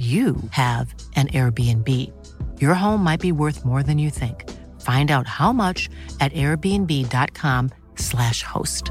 you 0.00 0.36
have 0.50 0.94
an 1.16 1.28
Airbnb. 1.28 2.10
Your 2.58 2.74
home 2.74 3.04
might 3.04 3.20
be 3.20 3.32
worth 3.32 3.66
more 3.66 3.82
than 3.82 3.98
you 3.98 4.08
think. 4.10 4.48
Find 4.80 5.10
out 5.10 5.26
how 5.26 5.52
much 5.52 5.90
at 6.20 6.32
airbnb.com/slash 6.32 8.42
host. 8.42 8.90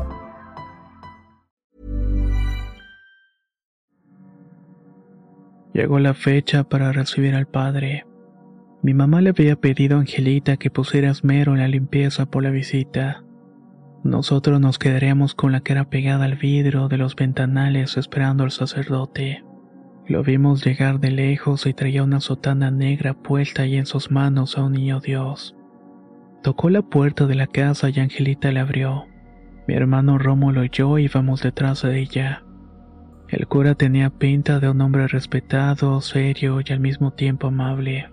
Llegó 5.73 5.99
la 5.99 6.13
fecha 6.13 6.63
para 6.63 6.91
recibir 6.91 7.35
al 7.35 7.47
padre. 7.47 8.05
Mi 8.81 8.93
mamá 8.93 9.21
le 9.21 9.31
había 9.31 9.55
pedido 9.55 9.97
a 9.97 10.01
Angelita 10.01 10.57
que 10.57 10.69
pusiera 10.69 11.09
esmero 11.09 11.53
en 11.53 11.59
la 11.59 11.67
limpieza 11.67 12.25
por 12.25 12.43
la 12.43 12.49
visita. 12.49 13.23
Nosotros 14.03 14.61
nos 14.61 14.79
quedaríamos 14.79 15.35
con 15.35 15.51
la 15.51 15.61
cara 15.61 15.89
pegada 15.89 16.25
al 16.25 16.35
vidrio 16.35 16.87
de 16.87 16.97
los 16.97 17.15
ventanales 17.15 17.97
esperando 17.97 18.43
al 18.43 18.51
sacerdote. 18.51 19.43
Lo 20.09 20.23
vimos 20.23 20.65
llegar 20.65 20.99
de 20.99 21.11
lejos 21.11 21.67
y 21.67 21.73
traía 21.75 22.01
una 22.01 22.19
sotana 22.19 22.71
negra 22.71 23.13
puesta 23.13 23.67
y 23.67 23.77
en 23.77 23.85
sus 23.85 24.09
manos 24.09 24.57
a 24.57 24.63
un 24.63 24.71
niño 24.71 24.99
Dios. 24.99 25.55
Tocó 26.41 26.71
la 26.71 26.81
puerta 26.81 27.27
de 27.27 27.35
la 27.35 27.45
casa 27.45 27.89
y 27.89 27.99
Angelita 27.99 28.51
la 28.51 28.61
abrió. 28.61 29.05
Mi 29.67 29.75
hermano 29.75 30.17
Rómulo 30.17 30.63
y 30.63 30.69
yo 30.71 30.97
íbamos 30.97 31.43
detrás 31.43 31.83
de 31.83 31.99
ella. 31.99 32.43
El 33.27 33.45
cura 33.47 33.75
tenía 33.75 34.09
pinta 34.09 34.59
de 34.59 34.67
un 34.67 34.81
hombre 34.81 35.07
respetado, 35.07 36.01
serio 36.01 36.59
y 36.65 36.73
al 36.73 36.79
mismo 36.79 37.13
tiempo 37.13 37.45
amable. 37.45 38.09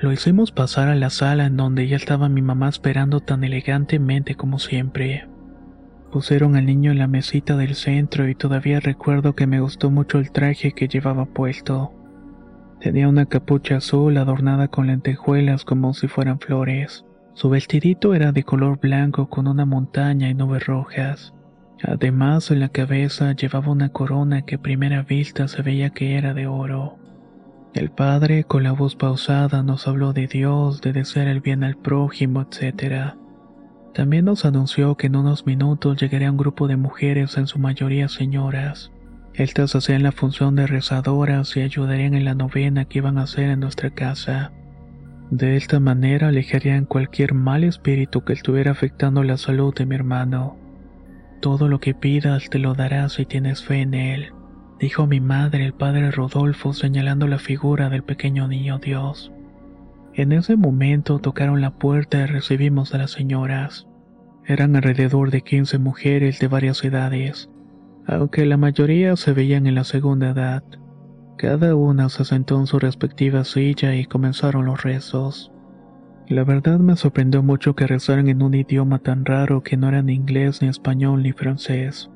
Lo 0.00 0.12
hicimos 0.12 0.52
pasar 0.52 0.88
a 0.88 0.94
la 0.94 1.10
sala 1.10 1.46
en 1.46 1.56
donde 1.56 1.88
ya 1.88 1.96
estaba 1.96 2.28
mi 2.28 2.42
mamá 2.42 2.68
esperando 2.68 3.18
tan 3.18 3.42
elegantemente 3.42 4.36
como 4.36 4.60
siempre. 4.60 5.26
Pusieron 6.12 6.56
al 6.56 6.66
niño 6.66 6.90
en 6.92 6.98
la 6.98 7.06
mesita 7.06 7.56
del 7.56 7.74
centro 7.74 8.28
y 8.28 8.34
todavía 8.34 8.80
recuerdo 8.80 9.34
que 9.34 9.46
me 9.46 9.60
gustó 9.60 9.90
mucho 9.90 10.18
el 10.18 10.30
traje 10.30 10.72
que 10.72 10.86
llevaba 10.86 11.24
puesto. 11.24 11.94
Tenía 12.80 13.08
una 13.08 13.24
capucha 13.24 13.76
azul 13.76 14.18
adornada 14.18 14.68
con 14.68 14.88
lentejuelas 14.88 15.64
como 15.64 15.94
si 15.94 16.08
fueran 16.08 16.38
flores. 16.38 17.06
Su 17.32 17.48
vestidito 17.48 18.12
era 18.12 18.30
de 18.30 18.42
color 18.42 18.78
blanco 18.78 19.30
con 19.30 19.48
una 19.48 19.64
montaña 19.64 20.28
y 20.28 20.34
nubes 20.34 20.66
rojas. 20.66 21.32
Además, 21.82 22.50
en 22.50 22.60
la 22.60 22.68
cabeza 22.68 23.32
llevaba 23.32 23.72
una 23.72 23.88
corona 23.88 24.42
que 24.42 24.56
a 24.56 24.60
primera 24.60 25.02
vista 25.02 25.48
se 25.48 25.62
veía 25.62 25.90
que 25.90 26.18
era 26.18 26.34
de 26.34 26.46
oro. 26.46 26.98
El 27.72 27.90
padre, 27.90 28.44
con 28.44 28.64
la 28.64 28.72
voz 28.72 28.96
pausada, 28.96 29.62
nos 29.62 29.88
habló 29.88 30.12
de 30.12 30.26
Dios, 30.26 30.82
de 30.82 30.92
desear 30.92 31.28
el 31.28 31.40
bien 31.40 31.64
al 31.64 31.76
prójimo, 31.78 32.42
etc. 32.42 33.14
También 33.94 34.24
nos 34.24 34.44
anunció 34.46 34.96
que 34.96 35.08
en 35.08 35.16
unos 35.16 35.46
minutos 35.46 36.00
llegaría 36.00 36.30
un 36.30 36.38
grupo 36.38 36.66
de 36.66 36.76
mujeres, 36.76 37.36
en 37.36 37.46
su 37.46 37.58
mayoría 37.58 38.08
señoras. 38.08 38.90
Estas 39.34 39.74
hacían 39.74 40.02
la 40.02 40.12
función 40.12 40.56
de 40.56 40.66
rezadoras 40.66 41.56
y 41.56 41.60
ayudarían 41.60 42.14
en 42.14 42.24
la 42.24 42.34
novena 42.34 42.86
que 42.86 42.98
iban 42.98 43.18
a 43.18 43.22
hacer 43.22 43.50
en 43.50 43.60
nuestra 43.60 43.90
casa. 43.90 44.52
De 45.30 45.56
esta 45.56 45.80
manera 45.80 46.28
alejarían 46.28 46.84
cualquier 46.84 47.32
mal 47.32 47.64
espíritu 47.64 48.24
que 48.24 48.34
estuviera 48.34 48.70
afectando 48.70 49.22
la 49.22 49.36
salud 49.38 49.74
de 49.74 49.86
mi 49.86 49.94
hermano. 49.94 50.56
Todo 51.40 51.68
lo 51.68 51.80
que 51.80 51.94
pidas 51.94 52.50
te 52.50 52.58
lo 52.58 52.74
darás 52.74 53.14
si 53.14 53.24
tienes 53.24 53.64
fe 53.64 53.80
en 53.80 53.94
él, 53.94 54.32
dijo 54.78 55.06
mi 55.06 55.20
madre 55.20 55.64
el 55.64 55.72
padre 55.72 56.10
Rodolfo 56.10 56.74
señalando 56.74 57.26
la 57.26 57.38
figura 57.38 57.88
del 57.88 58.04
pequeño 58.04 58.46
niño 58.48 58.78
Dios. 58.78 59.32
En 60.14 60.32
ese 60.32 60.56
momento 60.56 61.18
tocaron 61.20 61.60
la 61.60 61.70
puerta 61.70 62.20
y 62.20 62.26
recibimos 62.26 62.94
a 62.94 62.98
las 62.98 63.12
señoras. 63.12 63.88
Eran 64.44 64.76
alrededor 64.76 65.30
de 65.30 65.40
15 65.40 65.78
mujeres 65.78 66.38
de 66.38 66.48
varias 66.48 66.84
edades, 66.84 67.48
aunque 68.06 68.44
la 68.44 68.56
mayoría 68.58 69.16
se 69.16 69.32
veían 69.32 69.66
en 69.66 69.76
la 69.76 69.84
segunda 69.84 70.30
edad. 70.30 70.64
Cada 71.38 71.74
una 71.76 72.08
se 72.08 72.24
sentó 72.24 72.58
en 72.58 72.66
su 72.66 72.78
respectiva 72.78 73.44
silla 73.44 73.94
y 73.94 74.04
comenzaron 74.04 74.66
los 74.66 74.82
rezos. 74.82 75.50
La 76.28 76.44
verdad 76.44 76.78
me 76.78 76.96
sorprendió 76.96 77.42
mucho 77.42 77.74
que 77.74 77.86
rezaran 77.86 78.28
en 78.28 78.42
un 78.42 78.54
idioma 78.54 78.98
tan 78.98 79.24
raro 79.24 79.62
que 79.62 79.76
no 79.76 79.88
era 79.88 80.02
ni 80.02 80.12
inglés, 80.12 80.60
ni 80.60 80.68
español, 80.68 81.22
ni 81.22 81.32
francés. 81.32 82.10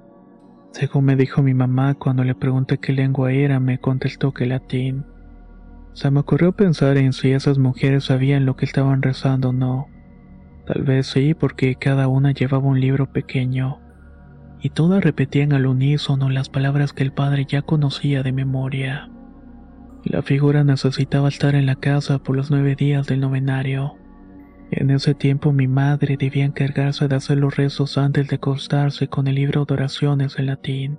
Según 0.72 1.06
me 1.06 1.16
dijo 1.16 1.42
mi 1.42 1.54
mamá 1.54 1.94
cuando 1.94 2.24
le 2.24 2.34
pregunté 2.34 2.78
qué 2.78 2.92
lengua 2.92 3.32
era, 3.32 3.58
me 3.58 3.78
contestó 3.78 4.34
que 4.34 4.46
latín. 4.46 5.04
Se 5.96 6.10
me 6.10 6.20
ocurrió 6.20 6.52
pensar 6.52 6.98
en 6.98 7.14
si 7.14 7.30
esas 7.30 7.56
mujeres 7.56 8.04
sabían 8.04 8.44
lo 8.44 8.54
que 8.54 8.66
estaban 8.66 9.00
rezando 9.00 9.48
o 9.48 9.52
no. 9.54 9.88
Tal 10.66 10.82
vez 10.82 11.06
sí, 11.06 11.32
porque 11.32 11.76
cada 11.76 12.06
una 12.06 12.32
llevaba 12.32 12.68
un 12.68 12.78
libro 12.78 13.10
pequeño, 13.10 13.80
y 14.60 14.68
todas 14.68 15.02
repetían 15.02 15.54
al 15.54 15.64
unísono 15.64 16.28
las 16.28 16.50
palabras 16.50 16.92
que 16.92 17.02
el 17.02 17.14
padre 17.14 17.46
ya 17.46 17.62
conocía 17.62 18.22
de 18.22 18.32
memoria. 18.32 19.10
La 20.04 20.20
figura 20.20 20.64
necesitaba 20.64 21.28
estar 21.28 21.54
en 21.54 21.64
la 21.64 21.76
casa 21.76 22.18
por 22.18 22.36
los 22.36 22.50
nueve 22.50 22.74
días 22.74 23.06
del 23.06 23.20
novenario. 23.20 23.94
En 24.72 24.90
ese 24.90 25.14
tiempo 25.14 25.54
mi 25.54 25.66
madre 25.66 26.18
debía 26.18 26.44
encargarse 26.44 27.08
de 27.08 27.16
hacer 27.16 27.38
los 27.38 27.56
rezos 27.56 27.96
antes 27.96 28.28
de 28.28 28.36
acostarse 28.36 29.08
con 29.08 29.28
el 29.28 29.36
libro 29.36 29.64
de 29.64 29.72
oraciones 29.72 30.38
en 30.38 30.44
latín. 30.44 30.98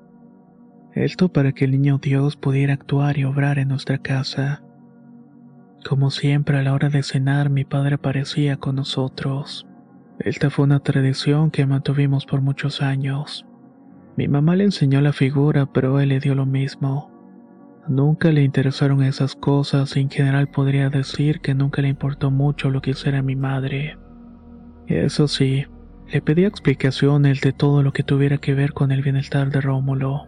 Esto 0.95 1.31
para 1.31 1.51
que 1.51 1.65
el 1.65 1.71
niño 1.71 1.99
Dios 2.01 2.35
pudiera 2.35 2.73
actuar 2.73 3.19
y 3.19 3.25
obrar 3.25 3.59
en 3.59 3.67
nuestra 3.67 3.99
casa. 3.99 4.63
Como 5.87 6.11
siempre 6.11 6.57
a 6.57 6.63
la 6.63 6.73
hora 6.73 6.89
de 6.89 7.01
cenar 7.01 7.49
mi 7.49 7.63
padre 7.63 7.95
aparecía 7.95 8.57
con 8.57 8.75
nosotros. 8.75 9.65
Esta 10.19 10.49
fue 10.49 10.65
una 10.65 10.81
tradición 10.81 11.49
que 11.49 11.65
mantuvimos 11.65 12.25
por 12.25 12.41
muchos 12.41 12.81
años. 12.81 13.45
Mi 14.17 14.27
mamá 14.27 14.57
le 14.57 14.65
enseñó 14.65 14.99
la 14.99 15.13
figura, 15.13 15.65
pero 15.67 16.01
él 16.01 16.09
le 16.09 16.19
dio 16.19 16.35
lo 16.35 16.45
mismo. 16.45 17.09
Nunca 17.87 18.31
le 18.31 18.43
interesaron 18.43 19.01
esas 19.01 19.35
cosas 19.35 19.95
y 19.95 20.01
en 20.01 20.09
general 20.09 20.49
podría 20.49 20.89
decir 20.89 21.39
que 21.39 21.53
nunca 21.53 21.81
le 21.81 21.87
importó 21.87 22.31
mucho 22.31 22.69
lo 22.69 22.81
que 22.81 22.91
hiciera 22.91 23.21
mi 23.21 23.37
madre. 23.37 23.97
Eso 24.87 25.29
sí, 25.29 25.67
le 26.11 26.21
pedía 26.21 26.49
explicaciones 26.49 27.39
de 27.39 27.53
todo 27.53 27.81
lo 27.81 27.93
que 27.93 28.03
tuviera 28.03 28.39
que 28.39 28.53
ver 28.53 28.73
con 28.73 28.91
el 28.91 29.03
bienestar 29.03 29.51
de 29.51 29.61
Rómulo, 29.61 30.27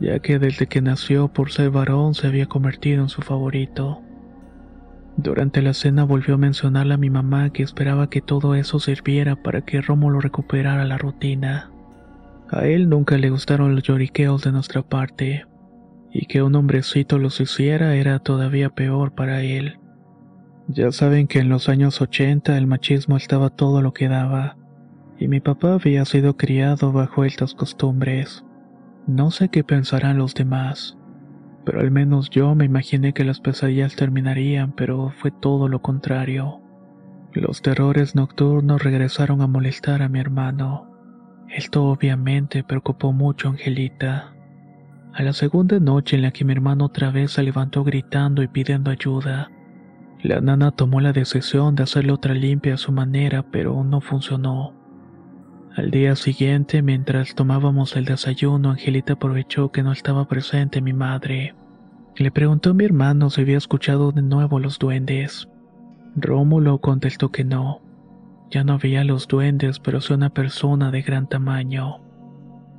ya 0.00 0.20
que 0.20 0.38
desde 0.38 0.66
que 0.66 0.80
nació 0.80 1.28
por 1.28 1.50
ser 1.50 1.68
varón 1.68 2.14
se 2.14 2.26
había 2.26 2.46
convertido 2.46 3.02
en 3.02 3.10
su 3.10 3.20
favorito. 3.20 4.02
Durante 5.18 5.62
la 5.62 5.74
cena 5.74 6.04
volvió 6.04 6.34
a 6.34 6.38
mencionarle 6.38 6.94
a 6.94 6.96
mi 6.96 7.10
mamá 7.10 7.50
que 7.50 7.64
esperaba 7.64 8.08
que 8.08 8.20
todo 8.20 8.54
eso 8.54 8.78
sirviera 8.78 9.34
para 9.34 9.62
que 9.62 9.80
Rómulo 9.80 10.20
recuperara 10.20 10.84
la 10.84 10.96
rutina. 10.96 11.72
A 12.48 12.66
él 12.66 12.88
nunca 12.88 13.18
le 13.18 13.28
gustaron 13.28 13.74
los 13.74 13.82
lloriqueos 13.82 14.44
de 14.44 14.52
nuestra 14.52 14.82
parte, 14.82 15.44
y 16.12 16.26
que 16.26 16.40
un 16.40 16.54
hombrecito 16.54 17.18
los 17.18 17.40
hiciera 17.40 17.96
era 17.96 18.20
todavía 18.20 18.70
peor 18.70 19.10
para 19.10 19.42
él. 19.42 19.80
Ya 20.68 20.92
saben 20.92 21.26
que 21.26 21.40
en 21.40 21.48
los 21.48 21.68
años 21.68 22.00
80 22.00 22.56
el 22.56 22.68
machismo 22.68 23.16
estaba 23.16 23.50
todo 23.50 23.82
lo 23.82 23.92
que 23.92 24.06
daba, 24.06 24.56
y 25.18 25.26
mi 25.26 25.40
papá 25.40 25.74
había 25.74 26.04
sido 26.04 26.36
criado 26.36 26.92
bajo 26.92 27.24
estas 27.24 27.54
costumbres. 27.54 28.44
No 29.08 29.32
sé 29.32 29.48
qué 29.48 29.64
pensarán 29.64 30.16
los 30.16 30.32
demás 30.34 30.97
pero 31.68 31.82
al 31.82 31.90
menos 31.90 32.30
yo 32.30 32.54
me 32.54 32.64
imaginé 32.64 33.12
que 33.12 33.26
las 33.26 33.40
pesadillas 33.40 33.94
terminarían, 33.94 34.72
pero 34.72 35.12
fue 35.18 35.30
todo 35.30 35.68
lo 35.68 35.82
contrario. 35.82 36.62
Los 37.34 37.60
terrores 37.60 38.14
nocturnos 38.14 38.82
regresaron 38.82 39.42
a 39.42 39.46
molestar 39.46 40.00
a 40.00 40.08
mi 40.08 40.18
hermano. 40.18 40.90
Esto 41.50 41.84
obviamente 41.84 42.64
preocupó 42.64 43.12
mucho 43.12 43.48
a 43.48 43.50
Angelita. 43.50 44.32
A 45.12 45.22
la 45.22 45.34
segunda 45.34 45.78
noche 45.78 46.16
en 46.16 46.22
la 46.22 46.30
que 46.30 46.46
mi 46.46 46.52
hermano 46.52 46.86
otra 46.86 47.10
vez 47.10 47.32
se 47.32 47.42
levantó 47.42 47.84
gritando 47.84 48.42
y 48.42 48.48
pidiendo 48.48 48.90
ayuda, 48.90 49.50
la 50.22 50.40
nana 50.40 50.70
tomó 50.70 51.02
la 51.02 51.12
decisión 51.12 51.74
de 51.74 51.82
hacerle 51.82 52.12
otra 52.12 52.32
limpia 52.32 52.72
a 52.72 52.78
su 52.78 52.92
manera, 52.92 53.44
pero 53.52 53.84
no 53.84 54.00
funcionó. 54.00 54.72
Al 55.76 55.90
día 55.90 56.16
siguiente, 56.16 56.80
mientras 56.80 57.34
tomábamos 57.34 57.94
el 57.94 58.06
desayuno, 58.06 58.70
Angelita 58.70 59.12
aprovechó 59.12 59.70
que 59.70 59.82
no 59.82 59.92
estaba 59.92 60.26
presente 60.26 60.80
mi 60.80 60.94
madre. 60.94 61.54
Le 62.18 62.32
preguntó 62.32 62.70
a 62.70 62.74
mi 62.74 62.84
hermano 62.84 63.30
si 63.30 63.42
había 63.42 63.56
escuchado 63.56 64.10
de 64.10 64.22
nuevo 64.22 64.58
los 64.58 64.80
duendes. 64.80 65.48
Rómulo 66.16 66.78
contestó 66.78 67.30
que 67.30 67.44
no. 67.44 67.80
Ya 68.50 68.64
no 68.64 68.76
veía 68.76 69.04
los 69.04 69.28
duendes, 69.28 69.78
pero 69.78 70.00
sí 70.00 70.12
una 70.12 70.30
persona 70.30 70.90
de 70.90 71.02
gran 71.02 71.28
tamaño. 71.28 72.00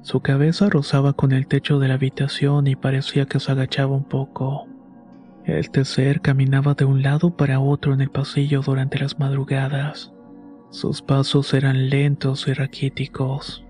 Su 0.01 0.19
cabeza 0.19 0.69
rozaba 0.69 1.13
con 1.13 1.31
el 1.31 1.47
techo 1.47 1.79
de 1.79 1.87
la 1.87 1.93
habitación 1.93 2.67
y 2.67 2.75
parecía 2.75 3.27
que 3.27 3.39
se 3.39 3.53
agachaba 3.53 3.95
un 3.95 4.03
poco. 4.03 4.67
Este 5.45 5.85
ser 5.85 6.19
caminaba 6.19 6.73
de 6.73 6.83
un 6.83 7.01
lado 7.01 7.37
para 7.37 7.61
otro 7.61 7.93
en 7.93 8.01
el 8.01 8.09
pasillo 8.09 8.61
durante 8.61 8.99
las 8.99 9.19
madrugadas. 9.19 10.11
Sus 10.69 11.01
pasos 11.01 11.53
eran 11.53 11.89
lentos 11.89 12.45
y 12.49 12.53
raquíticos. 12.53 13.65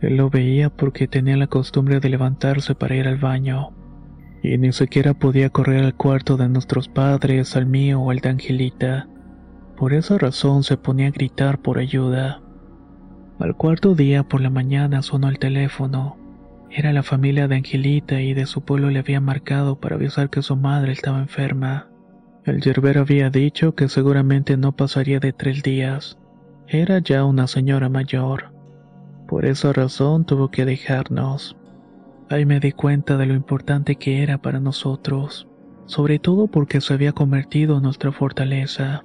Él 0.00 0.16
lo 0.16 0.30
veía 0.30 0.70
porque 0.70 1.06
tenía 1.06 1.36
la 1.36 1.48
costumbre 1.48 2.00
de 2.00 2.08
levantarse 2.08 2.74
para 2.74 2.96
ir 2.96 3.06
al 3.08 3.18
baño, 3.18 3.75
y 4.46 4.58
ni 4.58 4.72
siquiera 4.72 5.12
podía 5.14 5.50
correr 5.50 5.84
al 5.84 5.94
cuarto 5.94 6.36
de 6.36 6.48
nuestros 6.48 6.88
padres, 6.88 7.56
al 7.56 7.66
mío 7.66 8.00
o 8.00 8.10
al 8.10 8.20
de 8.20 8.28
Angelita. 8.28 9.08
Por 9.76 9.92
esa 9.92 10.18
razón 10.18 10.62
se 10.62 10.76
ponía 10.76 11.08
a 11.08 11.10
gritar 11.10 11.58
por 11.58 11.78
ayuda. 11.78 12.40
Al 13.40 13.56
cuarto 13.56 13.94
día 13.94 14.22
por 14.22 14.40
la 14.40 14.50
mañana 14.50 15.02
sonó 15.02 15.28
el 15.28 15.38
teléfono. 15.38 16.16
Era 16.70 16.92
la 16.92 17.02
familia 17.02 17.48
de 17.48 17.56
Angelita 17.56 18.20
y 18.20 18.34
de 18.34 18.46
su 18.46 18.62
pueblo 18.62 18.90
le 18.90 19.00
había 19.00 19.20
marcado 19.20 19.80
para 19.80 19.96
avisar 19.96 20.30
que 20.30 20.42
su 20.42 20.56
madre 20.56 20.92
estaba 20.92 21.18
enferma. 21.18 21.88
El 22.44 22.60
yerbero 22.60 23.00
había 23.00 23.30
dicho 23.30 23.74
que 23.74 23.88
seguramente 23.88 24.56
no 24.56 24.72
pasaría 24.72 25.18
de 25.18 25.32
tres 25.32 25.62
días. 25.62 26.18
Era 26.68 27.00
ya 27.00 27.24
una 27.24 27.48
señora 27.48 27.88
mayor. 27.88 28.52
Por 29.26 29.44
esa 29.44 29.72
razón 29.72 30.24
tuvo 30.24 30.50
que 30.50 30.64
dejarnos. 30.64 31.56
Ahí 32.28 32.44
me 32.44 32.58
di 32.58 32.72
cuenta 32.72 33.16
de 33.16 33.26
lo 33.26 33.34
importante 33.34 33.96
que 33.96 34.22
era 34.22 34.38
para 34.38 34.58
nosotros, 34.58 35.46
sobre 35.86 36.18
todo 36.18 36.48
porque 36.48 36.80
se 36.80 36.92
había 36.92 37.12
convertido 37.12 37.76
en 37.76 37.84
nuestra 37.84 38.10
fortaleza. 38.10 39.04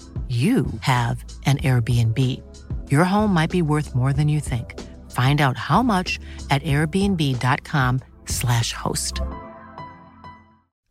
you 0.31 0.65
have 0.79 1.25
an 1.45 1.57
Airbnb. 1.57 2.17
Your 2.89 3.03
home 3.03 3.33
might 3.33 3.49
be 3.49 3.61
worth 3.61 3.93
more 3.93 4.13
than 4.13 4.29
you 4.29 4.39
think. 4.39 4.79
Find 5.11 5.41
out 5.41 5.57
how 5.57 5.83
much 5.83 6.17
at 6.49 6.63
airbnb.com/slash 6.63 8.71
host. 8.73 9.19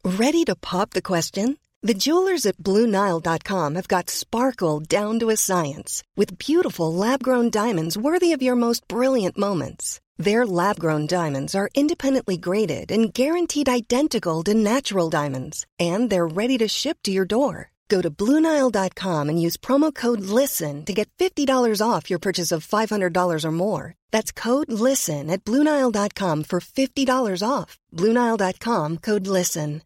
Ready 0.05 0.45
to 0.45 0.55
pop 0.55 0.91
the 0.91 1.01
question? 1.01 1.57
The 1.83 1.95
jewelers 1.95 2.45
at 2.45 2.59
BlueNile.com 2.59 3.75
have 3.77 3.89
got 3.89 4.11
sparkle 4.11 4.81
down 4.81 5.19
to 5.21 5.31
a 5.31 5.37
science 5.37 6.03
with 6.15 6.37
beautiful 6.37 6.93
lab 6.93 7.23
grown 7.23 7.49
diamonds 7.49 7.97
worthy 7.97 8.35
of 8.35 8.43
your 8.43 8.57
most 8.57 8.87
brilliant 8.89 9.39
moments. 9.39 9.99
Their 10.19 10.45
lab 10.45 10.79
grown 10.79 11.07
diamonds 11.07 11.55
are 11.55 11.71
independently 11.75 12.37
graded 12.37 12.93
and 12.93 13.15
guaranteed 13.15 13.71
identical 13.71 14.43
to 14.43 14.53
natural 14.53 15.09
diamonds, 15.09 15.65
and 15.79 16.11
they're 16.11 16.27
ready 16.27 16.59
to 16.59 16.69
ship 16.69 16.99
to 17.05 17.11
your 17.11 17.25
door. 17.25 17.71
Go 17.91 18.01
to 18.01 18.09
Bluenile.com 18.09 19.29
and 19.29 19.43
use 19.43 19.57
promo 19.59 19.93
code 19.93 20.21
LISTEN 20.21 20.85
to 20.87 20.95
get 20.95 21.11
$50 21.19 21.83
off 21.83 22.09
your 22.09 22.21
purchase 22.21 22.53
of 22.53 22.67
$500 22.67 23.45
or 23.45 23.53
more. 23.53 23.95
That's 24.13 24.33
code 24.33 24.73
LISTEN 24.73 25.29
at 25.29 25.45
Bluenile.com 25.45 26.45
for 26.45 26.61
$50 26.61 27.43
off. 27.43 27.79
Bluenile.com 27.93 28.99
code 28.99 29.27
LISTEN. 29.27 29.83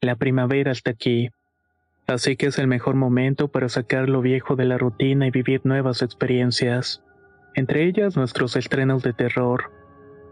La 0.00 0.14
primavera 0.14 0.70
está 0.70 0.92
aquí, 0.92 1.30
así 2.06 2.36
que 2.36 2.46
es 2.46 2.58
el 2.58 2.68
mejor 2.68 2.94
momento 2.94 3.48
para 3.48 3.68
sacar 3.68 4.08
lo 4.08 4.20
viejo 4.22 4.54
de 4.54 4.64
la 4.64 4.78
rutina 4.78 5.26
y 5.26 5.32
vivir 5.32 5.62
nuevas 5.64 6.02
experiencias, 6.02 7.02
entre 7.56 7.84
ellas 7.84 8.16
nuestros 8.16 8.54
estrenos 8.54 9.02
de 9.02 9.12
terror 9.12 9.72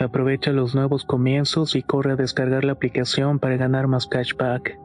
Aprovecha 0.00 0.50
los 0.52 0.74
nuevos 0.74 1.04
comienzos 1.04 1.76
y 1.76 1.82
corre 1.82 2.12
a 2.12 2.16
descargar 2.16 2.64
la 2.64 2.72
aplicación 2.72 3.38
para 3.38 3.58
ganar 3.58 3.86
más 3.86 4.06
cashback. 4.06 4.78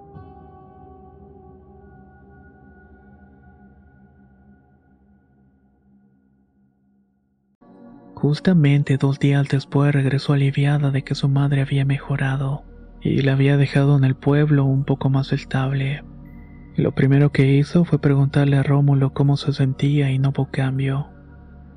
Justamente 8.13 8.97
dos 8.97 9.17
días 9.17 9.47
después 9.47 9.93
regresó 9.93 10.33
aliviada 10.33 10.91
de 10.91 11.03
que 11.03 11.15
su 11.15 11.29
madre 11.29 11.61
había 11.61 11.85
mejorado 11.85 12.65
y 12.99 13.21
la 13.21 13.33
había 13.33 13.55
dejado 13.55 13.95
en 13.97 14.03
el 14.03 14.15
pueblo 14.15 14.65
un 14.65 14.83
poco 14.83 15.09
más 15.09 15.31
estable. 15.31 16.03
Lo 16.75 16.93
primero 16.93 17.31
que 17.31 17.53
hizo 17.53 17.85
fue 17.85 17.99
preguntarle 17.99 18.57
a 18.57 18.63
Rómulo 18.63 19.13
cómo 19.13 19.37
se 19.37 19.53
sentía 19.53 20.11
y 20.11 20.19
no 20.19 20.31
hubo 20.31 20.51
cambio. 20.51 21.14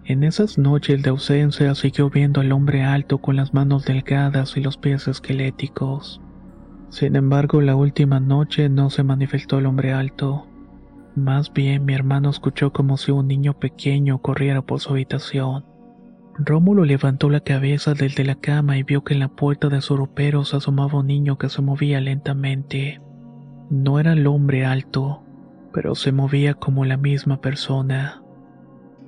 En 0.09 0.25
esas 0.25 0.57
noches 0.57 1.03
de 1.03 1.11
ausencia 1.11 1.75
siguió 1.75 2.09
viendo 2.09 2.41
al 2.41 2.53
hombre 2.53 2.83
alto 2.83 3.19
con 3.19 3.37
las 3.37 3.53
manos 3.53 3.85
delgadas 3.85 4.57
y 4.57 4.62
los 4.62 4.79
pies 4.79 5.07
esqueléticos. 5.07 6.23
Sin 6.88 7.15
embargo, 7.15 7.61
la 7.61 7.77
última 7.77 8.19
noche 8.19 8.71
no 8.71 8.88
se 8.88 9.03
manifestó 9.03 9.59
el 9.59 9.67
hombre 9.67 9.93
alto. 9.93 10.47
Más 11.15 11.53
bien 11.53 11.85
mi 11.85 11.93
hermano 11.93 12.31
escuchó 12.31 12.73
como 12.73 12.97
si 12.97 13.11
un 13.11 13.29
niño 13.29 13.59
pequeño 13.59 14.23
corriera 14.23 14.62
por 14.62 14.81
su 14.81 14.93
habitación. 14.93 15.67
Rómulo 16.38 16.87
levantó 16.87 17.29
la 17.29 17.41
cabeza 17.41 17.93
desde 17.93 18.25
la 18.25 18.37
cama 18.37 18.79
y 18.79 18.85
vio 18.85 19.05
que 19.05 19.12
en 19.12 19.21
la 19.21 19.29
puerta 19.29 19.69
de 19.69 19.83
su 19.83 19.95
ropero 19.95 20.47
se 20.47 20.57
asomaba 20.57 21.00
un 21.00 21.09
niño 21.09 21.37
que 21.37 21.50
se 21.50 21.61
movía 21.61 22.00
lentamente. 22.00 23.03
No 23.69 24.00
era 24.00 24.15
el 24.15 24.27
hombre 24.27 24.65
alto, 24.65 25.23
pero 25.75 25.95
se 25.95 26.12
movía 26.12 26.55
como 26.55 26.87
la 26.87 26.97
misma 26.97 27.43
persona. 27.43 28.23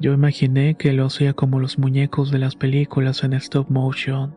Yo 0.01 0.15
imaginé 0.15 0.77
que 0.77 0.95
lo 0.95 1.07
hacía 1.07 1.35
como 1.35 1.61
los 1.61 1.79
muñecos 1.79 2.31
de 2.31 2.39
las 2.39 2.57
películas 2.57 3.23
en 3.23 3.35
stop 3.35 3.69
motion. 3.71 4.35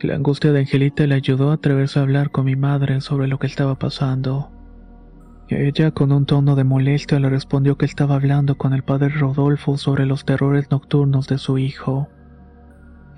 La 0.00 0.14
angustia 0.14 0.52
de 0.52 0.60
Angelita 0.60 1.06
le 1.06 1.16
ayudó 1.16 1.50
a 1.50 1.54
atreverse 1.54 1.98
a 1.98 2.02
hablar 2.02 2.30
con 2.30 2.46
mi 2.46 2.56
madre 2.56 3.02
sobre 3.02 3.28
lo 3.28 3.38
que 3.38 3.46
estaba 3.46 3.78
pasando. 3.78 4.50
Ella, 5.50 5.90
con 5.90 6.12
un 6.12 6.24
tono 6.24 6.56
de 6.56 6.64
molestia, 6.64 7.20
le 7.20 7.28
respondió 7.28 7.76
que 7.76 7.84
estaba 7.84 8.14
hablando 8.14 8.56
con 8.56 8.72
el 8.72 8.82
padre 8.82 9.10
Rodolfo 9.10 9.76
sobre 9.76 10.06
los 10.06 10.24
terrores 10.24 10.70
nocturnos 10.70 11.26
de 11.26 11.36
su 11.36 11.58
hijo. 11.58 12.08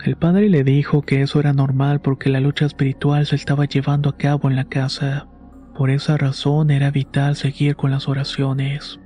El 0.04 0.16
padre 0.16 0.48
le 0.48 0.64
dijo 0.64 1.02
que 1.02 1.22
eso 1.22 1.38
era 1.38 1.52
normal 1.52 2.00
porque 2.00 2.28
la 2.28 2.40
lucha 2.40 2.66
espiritual 2.66 3.24
se 3.26 3.36
estaba 3.36 3.66
llevando 3.66 4.10
a 4.10 4.16
cabo 4.16 4.50
en 4.50 4.56
la 4.56 4.64
casa. 4.64 5.28
Por 5.76 5.90
esa 5.90 6.16
razón 6.16 6.72
era 6.72 6.90
vital 6.90 7.36
seguir 7.36 7.76
con 7.76 7.92
las 7.92 8.08
oraciones. 8.08 8.98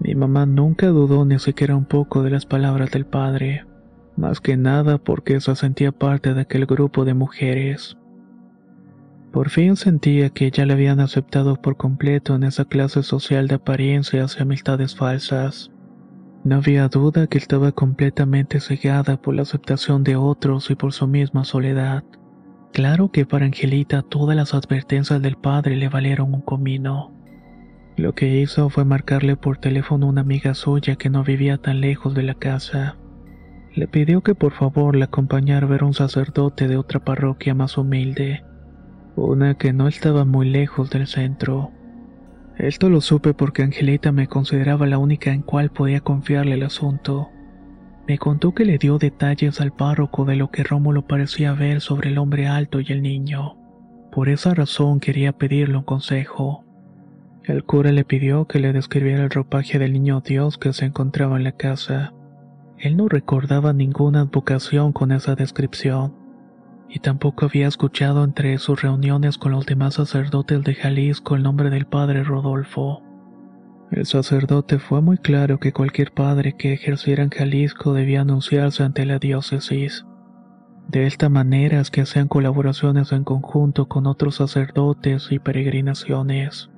Mi 0.00 0.14
mamá 0.14 0.46
nunca 0.46 0.88
dudó 0.88 1.24
ni 1.24 1.38
siquiera 1.38 1.74
un 1.74 1.84
poco 1.84 2.22
de 2.22 2.30
las 2.30 2.46
palabras 2.46 2.90
del 2.90 3.06
padre, 3.06 3.64
más 4.16 4.40
que 4.40 4.56
nada 4.56 4.98
porque 4.98 5.40
se 5.40 5.54
sentía 5.56 5.92
parte 5.92 6.34
de 6.34 6.42
aquel 6.42 6.66
grupo 6.66 7.04
de 7.04 7.14
mujeres. 7.14 7.96
Por 9.32 9.50
fin 9.50 9.76
sentía 9.76 10.30
que 10.30 10.50
ya 10.50 10.64
le 10.64 10.72
habían 10.72 11.00
aceptado 11.00 11.56
por 11.56 11.76
completo 11.76 12.34
en 12.34 12.42
esa 12.42 12.64
clase 12.64 13.02
social 13.02 13.48
de 13.48 13.56
apariencias 13.56 14.36
y 14.38 14.42
amistades 14.42 14.96
falsas. 14.96 15.70
No 16.44 16.56
había 16.56 16.88
duda 16.88 17.26
que 17.26 17.38
estaba 17.38 17.72
completamente 17.72 18.60
cegada 18.60 19.20
por 19.20 19.34
la 19.34 19.42
aceptación 19.42 20.04
de 20.04 20.16
otros 20.16 20.70
y 20.70 20.74
por 20.74 20.92
su 20.92 21.06
misma 21.06 21.44
soledad. 21.44 22.04
Claro 22.72 23.10
que 23.10 23.26
para 23.26 23.46
Angelita 23.46 24.02
todas 24.02 24.36
las 24.36 24.54
advertencias 24.54 25.20
del 25.20 25.36
padre 25.36 25.76
le 25.76 25.88
valieron 25.88 26.32
un 26.32 26.42
comino. 26.42 27.15
Lo 27.96 28.14
que 28.14 28.40
hizo 28.40 28.68
fue 28.68 28.84
marcarle 28.84 29.36
por 29.36 29.56
teléfono 29.56 30.06
a 30.06 30.10
una 30.10 30.20
amiga 30.20 30.52
suya 30.52 30.96
que 30.96 31.08
no 31.08 31.24
vivía 31.24 31.56
tan 31.56 31.80
lejos 31.80 32.14
de 32.14 32.22
la 32.22 32.34
casa. 32.34 32.96
Le 33.74 33.88
pidió 33.88 34.22
que 34.22 34.34
por 34.34 34.52
favor 34.52 34.96
la 34.96 35.06
acompañara 35.06 35.66
a 35.66 35.70
ver 35.70 35.82
a 35.82 35.86
un 35.86 35.94
sacerdote 35.94 36.68
de 36.68 36.76
otra 36.76 37.00
parroquia 37.00 37.54
más 37.54 37.78
humilde, 37.78 38.44
una 39.16 39.54
que 39.54 39.72
no 39.72 39.88
estaba 39.88 40.26
muy 40.26 40.46
lejos 40.50 40.90
del 40.90 41.06
centro. 41.06 41.70
Esto 42.58 42.90
lo 42.90 43.00
supe 43.00 43.32
porque 43.32 43.62
Angelita 43.62 44.12
me 44.12 44.28
consideraba 44.28 44.86
la 44.86 44.98
única 44.98 45.32
en 45.32 45.40
cual 45.40 45.70
podía 45.70 46.00
confiarle 46.00 46.54
el 46.54 46.64
asunto. 46.64 47.30
Me 48.06 48.18
contó 48.18 48.54
que 48.54 48.66
le 48.66 48.76
dio 48.76 48.98
detalles 48.98 49.60
al 49.62 49.72
párroco 49.72 50.26
de 50.26 50.36
lo 50.36 50.50
que 50.50 50.64
Rómulo 50.64 51.06
parecía 51.06 51.54
ver 51.54 51.80
sobre 51.80 52.10
el 52.10 52.18
hombre 52.18 52.46
alto 52.46 52.80
y 52.80 52.92
el 52.92 53.00
niño. 53.00 53.56
Por 54.12 54.28
esa 54.28 54.54
razón 54.54 55.00
quería 55.00 55.32
pedirle 55.32 55.78
un 55.78 55.84
consejo. 55.84 56.65
El 57.46 57.62
cura 57.62 57.92
le 57.92 58.04
pidió 58.04 58.46
que 58.46 58.58
le 58.58 58.72
describiera 58.72 59.22
el 59.22 59.30
ropaje 59.30 59.78
del 59.78 59.92
niño 59.92 60.20
Dios 60.20 60.58
que 60.58 60.72
se 60.72 60.84
encontraba 60.84 61.36
en 61.36 61.44
la 61.44 61.52
casa. 61.52 62.12
Él 62.76 62.96
no 62.96 63.08
recordaba 63.08 63.72
ninguna 63.72 64.22
advocación 64.22 64.92
con 64.92 65.12
esa 65.12 65.36
descripción, 65.36 66.16
y 66.88 66.98
tampoco 66.98 67.44
había 67.44 67.68
escuchado 67.68 68.24
entre 68.24 68.58
sus 68.58 68.82
reuniones 68.82 69.38
con 69.38 69.52
los 69.52 69.64
demás 69.64 69.94
sacerdotes 69.94 70.64
de 70.64 70.74
Jalisco 70.74 71.36
el 71.36 71.44
nombre 71.44 71.70
del 71.70 71.86
padre 71.86 72.24
Rodolfo. 72.24 73.02
El 73.92 74.06
sacerdote 74.06 74.80
fue 74.80 75.00
muy 75.00 75.16
claro 75.16 75.60
que 75.60 75.72
cualquier 75.72 76.10
padre 76.10 76.56
que 76.56 76.72
ejerciera 76.72 77.22
en 77.22 77.30
Jalisco 77.30 77.92
debía 77.92 78.22
anunciarse 78.22 78.82
ante 78.82 79.06
la 79.06 79.20
diócesis. 79.20 80.04
De 80.88 81.06
esta 81.06 81.28
manera 81.28 81.80
es 81.80 81.92
que 81.92 82.00
hacían 82.00 82.26
colaboraciones 82.26 83.12
en 83.12 83.22
conjunto 83.22 83.86
con 83.86 84.08
otros 84.08 84.34
sacerdotes 84.34 85.28
y 85.30 85.38
peregrinaciones. 85.38 86.70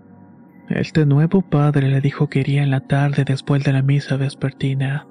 Este 0.70 1.06
nuevo 1.06 1.40
padre 1.40 1.88
le 1.88 2.02
dijo 2.02 2.28
que 2.28 2.40
iría 2.40 2.62
en 2.62 2.70
la 2.70 2.80
tarde 2.80 3.24
después 3.24 3.64
de 3.64 3.72
la 3.72 3.80
misa 3.80 4.16
vespertina. 4.16 5.06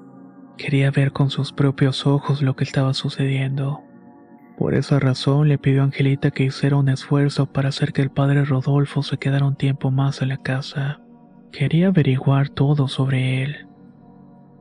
Quería 0.56 0.92
ver 0.92 1.12
con 1.12 1.30
sus 1.30 1.52
propios 1.52 2.06
ojos 2.06 2.42
lo 2.42 2.54
que 2.54 2.62
estaba 2.62 2.94
sucediendo. 2.94 3.82
Por 4.56 4.74
esa 4.74 5.00
razón 5.00 5.48
le 5.48 5.58
pidió 5.58 5.82
a 5.82 5.84
Angelita 5.84 6.30
que 6.30 6.44
hiciera 6.44 6.76
un 6.76 6.88
esfuerzo 6.88 7.46
para 7.46 7.70
hacer 7.70 7.92
que 7.92 8.02
el 8.02 8.10
padre 8.10 8.44
Rodolfo 8.44 9.02
se 9.02 9.18
quedara 9.18 9.46
un 9.46 9.56
tiempo 9.56 9.90
más 9.90 10.22
en 10.22 10.28
la 10.28 10.36
casa. 10.36 11.00
Quería 11.50 11.88
averiguar 11.88 12.48
todo 12.50 12.86
sobre 12.86 13.42
él. 13.42 13.66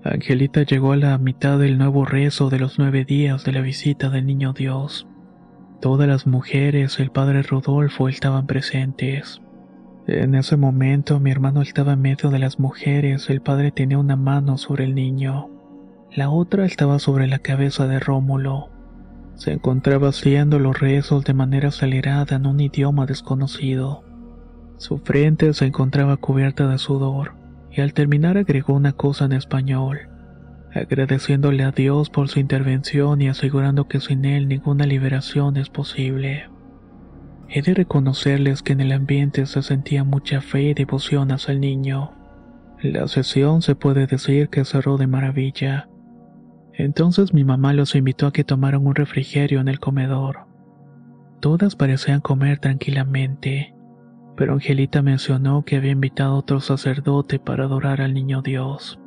Angelita 0.03 0.63
llegó 0.63 0.93
a 0.93 0.97
la 0.97 1.17
mitad 1.19 1.59
del 1.59 1.77
nuevo 1.77 2.05
rezo 2.05 2.49
de 2.49 2.59
los 2.59 2.79
nueve 2.79 3.05
días 3.05 3.43
de 3.43 3.51
la 3.51 3.61
visita 3.61 4.09
del 4.09 4.25
Niño 4.25 4.53
Dios. 4.53 5.07
Todas 5.79 6.07
las 6.07 6.25
mujeres 6.25 6.99
el 6.99 7.11
padre 7.11 7.43
Rodolfo 7.43 8.09
estaban 8.09 8.47
presentes. 8.47 9.41
En 10.07 10.35
ese 10.35 10.55
momento 10.55 11.19
mi 11.19 11.31
hermano 11.31 11.61
estaba 11.61 11.91
en 11.91 12.01
medio 12.01 12.29
de 12.29 12.39
las 12.39 12.59
mujeres, 12.59 13.29
el 13.29 13.41
padre 13.41 13.71
tenía 13.71 13.99
una 13.99 14.15
mano 14.15 14.57
sobre 14.57 14.85
el 14.85 14.95
niño. 14.95 15.49
La 16.15 16.29
otra 16.29 16.65
estaba 16.65 16.97
sobre 16.99 17.27
la 17.27 17.39
cabeza 17.39 17.87
de 17.87 17.99
Rómulo. 17.99 18.69
Se 19.35 19.51
encontraba 19.51 20.07
haciendo 20.07 20.59
los 20.59 20.79
rezos 20.79 21.25
de 21.25 21.33
manera 21.33 21.67
acelerada 21.67 22.37
en 22.37 22.45
un 22.45 22.61
idioma 22.61 23.05
desconocido. 23.05 24.05
Su 24.77 24.99
frente 24.99 25.53
se 25.53 25.65
encontraba 25.65 26.15
cubierta 26.15 26.69
de 26.69 26.77
sudor, 26.77 27.33
y 27.69 27.81
al 27.81 27.93
terminar 27.93 28.37
agregó 28.37 28.75
una 28.75 28.93
cosa 28.93 29.25
en 29.25 29.33
español, 29.33 30.07
agradeciéndole 30.73 31.63
a 31.63 31.71
Dios 31.71 32.09
por 32.09 32.29
su 32.29 32.39
intervención 32.39 33.21
y 33.21 33.27
asegurando 33.27 33.89
que 33.89 33.99
sin 33.99 34.23
él 34.23 34.47
ninguna 34.47 34.85
liberación 34.85 35.57
es 35.57 35.69
posible. 35.69 36.45
He 37.49 37.61
de 37.61 37.73
reconocerles 37.73 38.61
que 38.61 38.73
en 38.73 38.81
el 38.81 38.91
ambiente 38.91 39.45
se 39.45 39.61
sentía 39.61 40.03
mucha 40.03 40.41
fe 40.41 40.63
y 40.63 40.73
devoción 40.73 41.31
hacia 41.31 41.53
el 41.53 41.61
niño. 41.61 42.11
La 42.81 43.07
sesión 43.07 43.61
se 43.61 43.75
puede 43.75 44.05
decir 44.05 44.49
que 44.49 44.65
cerró 44.65 44.97
de 44.97 45.07
maravilla. 45.07 45.89
Entonces 46.73 47.33
mi 47.33 47.43
mamá 47.43 47.73
los 47.73 47.95
invitó 47.95 48.27
a 48.27 48.33
que 48.33 48.43
tomaran 48.43 48.85
un 48.85 48.95
refrigerio 48.95 49.61
en 49.61 49.67
el 49.67 49.79
comedor. 49.79 50.45
Todas 51.39 51.75
parecían 51.75 52.19
comer 52.19 52.59
tranquilamente, 52.59 53.73
pero 54.35 54.53
Angelita 54.53 55.01
mencionó 55.01 55.63
que 55.63 55.77
había 55.77 55.91
invitado 55.91 56.35
a 56.35 56.39
otro 56.39 56.59
sacerdote 56.59 57.39
para 57.39 57.63
adorar 57.63 58.01
al 58.01 58.13
niño 58.13 58.41
Dios. 58.41 58.99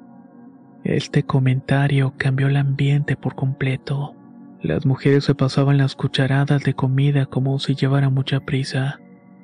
Este 0.82 1.24
comentario 1.24 2.14
cambió 2.16 2.48
el 2.48 2.56
ambiente 2.56 3.16
por 3.16 3.34
completo. 3.34 4.16
Las 4.62 4.84
mujeres 4.84 5.24
se 5.24 5.34
pasaban 5.34 5.78
las 5.78 5.94
cucharadas 5.94 6.62
de 6.62 6.74
comida 6.74 7.26
como 7.26 7.58
si 7.58 7.74
llevaran 7.74 8.12
mucha 8.12 8.40
prisa. 8.40 9.00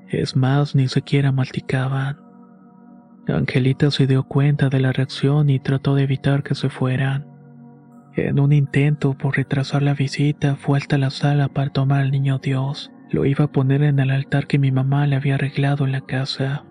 Es 0.09 0.37
más, 0.37 0.75
ni 0.75 0.89
siquiera 0.89 1.33
malticaban. 1.33 2.19
Angelita 3.27 3.91
se 3.91 4.07
dio 4.07 4.25
cuenta 4.25 4.69
de 4.69 4.79
la 4.79 4.93
reacción 4.93 5.49
y 5.49 5.59
trató 5.59 5.95
de 5.95 6.03
evitar 6.03 6.43
que 6.43 6.55
se 6.55 6.69
fueran. 6.69 7.27
En 8.15 8.39
un 8.39 8.53
intento 8.53 9.15
por 9.15 9.37
retrasar 9.37 9.83
la 9.83 9.95
visita, 9.95 10.57
fue 10.57 10.79
hasta 10.79 10.99
la 10.99 11.11
sala 11.11 11.49
para 11.49 11.71
tomar 11.71 12.03
al 12.03 12.11
niño 12.11 12.39
Dios. 12.39 12.93
Lo 13.11 13.25
iba 13.25 13.47
a 13.47 13.53
poner 13.53 13.83
en 13.83 13.99
el 13.99 14.11
altar 14.11 14.47
que 14.47 14.59
mi 14.59 14.71
mamá 14.71 15.07
le 15.07 15.17
había 15.17 15.37
arreglado 15.37 15.87
en 15.87 15.93
la 15.93 16.03
casa. 16.03 16.65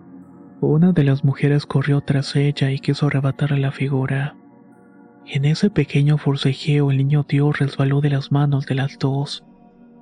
Una 0.60 0.92
de 0.92 1.04
las 1.04 1.24
mujeres 1.24 1.66
corrió 1.66 2.00
tras 2.00 2.34
ella 2.36 2.70
y 2.70 2.78
quiso 2.78 3.06
arrebatarle 3.06 3.58
la 3.58 3.72
figura. 3.72 4.36
En 5.28 5.44
ese 5.44 5.70
pequeño 5.70 6.18
forcejeo 6.18 6.92
el 6.92 6.98
niño 6.98 7.26
Dios 7.28 7.58
resbaló 7.58 8.00
de 8.00 8.10
las 8.10 8.30
manos 8.30 8.64
de 8.66 8.76
las 8.76 8.96
dos. 8.98 9.44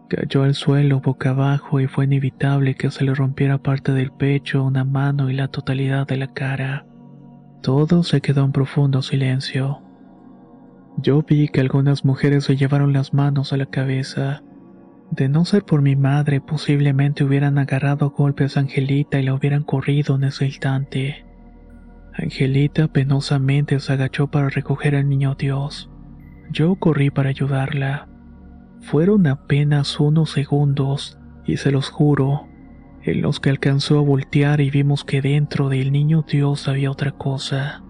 Cayó 0.09 0.43
al 0.43 0.55
suelo 0.55 1.01
boca 1.01 1.31
abajo 1.31 1.81
y 1.81 1.87
fue 1.87 2.05
inevitable 2.05 2.75
que 2.75 2.91
se 2.91 3.05
le 3.05 3.15
rompiera 3.15 3.57
parte 3.57 3.93
del 3.93 4.13
pecho, 4.13 4.63
una 4.63 4.85
mano 4.85 5.31
y 5.31 5.33
la 5.33 5.49
totalidad 5.49 6.07
de 6.07 6.19
la 6.19 6.35
cara. 6.35 6.87
Todo 7.63 8.03
se 8.03 8.21
quedó 8.21 8.45
en 8.45 8.53
profundo 8.53 9.01
silencio. 9.01 9.81
Yo 10.99 11.23
vi 11.23 11.49
que 11.49 11.63
algunas 11.63 12.05
mujeres 12.05 12.45
se 12.45 12.57
llevaron 12.57 12.93
las 12.93 13.15
manos 13.15 13.55
a 13.55 13.57
la 13.57 13.67
cabeza. 13.67 14.43
De 15.11 15.31
no 15.31 15.47
ser 15.47 15.65
por 15.65 15.81
mi 15.81 15.97
madre, 15.97 16.43
posiblemente 16.43 17.25
hubieran 17.25 17.57
agarrado 17.57 18.11
golpes 18.11 18.59
a 18.59 18.61
Angelita 18.61 19.19
y 19.19 19.23
la 19.23 19.33
hubieran 19.33 19.63
corrido 19.63 20.17
en 20.17 20.25
ese 20.25 20.45
instante. 20.45 21.25
Angelita 22.17 22.89
penosamente 22.89 23.81
se 23.81 23.93
agachó 23.93 24.29
para 24.29 24.49
recoger 24.49 24.95
al 24.95 25.09
niño 25.09 25.35
Dios. 25.35 25.91
Yo 26.51 26.77
corrí 26.77 27.11
para 27.11 27.31
ayudarla. 27.31 28.09
Fueron 28.83 29.27
apenas 29.27 29.99
unos 29.99 30.31
segundos, 30.31 31.19
y 31.45 31.57
se 31.57 31.73
los 31.73 31.91
juro, 31.91 32.47
en 33.03 33.21
los 33.21 33.41
que 33.41 33.51
alcanzó 33.51 33.99
a 33.99 34.03
voltear 34.03 34.61
y 34.61 34.71
vimos 34.71 35.05
que 35.05 35.21
dentro 35.21 35.69
del 35.69 35.91
niño 35.91 36.25
Dios 36.27 36.69
había 36.69 36.91
otra 36.91 37.13
cosa. 37.13 37.83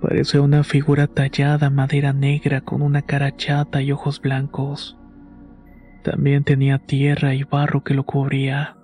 Parecía 0.00 0.40
una 0.40 0.64
figura 0.64 1.06
tallada 1.06 1.68
madera 1.68 2.14
negra 2.14 2.62
con 2.62 2.80
una 2.80 3.02
cara 3.02 3.36
chata 3.36 3.82
y 3.82 3.92
ojos 3.92 4.20
blancos. 4.20 4.96
También 6.02 6.44
tenía 6.44 6.78
tierra 6.78 7.34
y 7.34 7.44
barro 7.44 7.84
que 7.84 7.92
lo 7.92 8.04
cubría. 8.04 8.76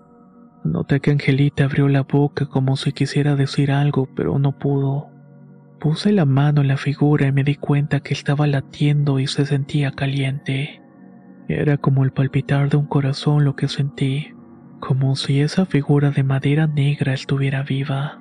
Noté 0.66 1.00
que 1.00 1.12
Angelita 1.12 1.64
abrió 1.64 1.88
la 1.88 2.02
boca 2.02 2.46
como 2.46 2.76
si 2.76 2.92
quisiera 2.92 3.37
decir 3.37 3.70
algo, 3.70 4.08
pero 4.14 4.38
no 4.38 4.58
pudo. 4.58 5.11
Puse 5.78 6.11
la 6.12 6.25
mano 6.25 6.62
en 6.62 6.68
la 6.68 6.76
figura 6.76 7.26
y 7.26 7.32
me 7.32 7.44
di 7.44 7.54
cuenta 7.54 8.00
que 8.00 8.14
estaba 8.14 8.46
latiendo 8.46 9.20
y 9.20 9.26
se 9.26 9.46
sentía 9.46 9.92
caliente. 9.92 10.82
Era 11.49 11.76
como 11.76 12.02
el 12.02 12.12
palpitar 12.12 12.68
de 12.68 12.76
un 12.76 12.87
corazón 12.87 13.44
lo 13.44 13.54
que 13.54 13.68
sentí, 13.68 14.35
como 14.80 15.14
si 15.14 15.40
esa 15.40 15.66
figura 15.66 16.11
de 16.11 16.25
madera 16.25 16.66
negra 16.66 17.14
estuviera 17.14 17.62
viva. 17.62 18.20